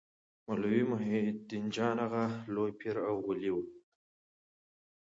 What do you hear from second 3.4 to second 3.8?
و.